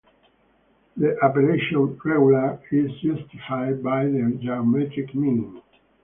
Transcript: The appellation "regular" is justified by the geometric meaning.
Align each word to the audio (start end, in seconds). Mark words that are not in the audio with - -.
The 0.97 1.15
appellation 1.21 1.95
"regular" 2.03 2.59
is 2.71 2.89
justified 3.01 3.83
by 3.83 4.05
the 4.05 4.35
geometric 4.41 5.13
meaning. 5.13 5.61